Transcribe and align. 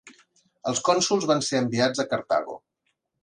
Els 0.71 0.79
cònsols 0.87 1.27
van 1.31 1.45
ser 1.49 1.61
enviats 1.65 2.03
a 2.05 2.09
Cartago. 2.15 2.57